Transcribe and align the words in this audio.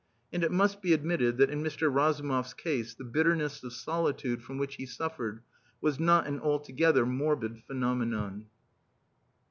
And 0.33 0.43
it 0.43 0.51
must 0.51 0.81
be 0.81 0.93
admitted 0.93 1.37
that 1.37 1.51
in 1.51 1.61
Mr. 1.63 1.93
Razumov's 1.93 2.55
case 2.55 2.95
the 2.95 3.03
bitterness 3.03 3.63
of 3.63 3.71
solitude 3.71 4.41
from 4.41 4.57
which 4.57 4.77
he 4.77 4.87
suffered 4.87 5.41
was 5.79 5.99
not 5.99 6.25
an 6.25 6.39
altogether 6.39 7.05
morbid 7.05 7.61
phenomenon. 7.67 8.47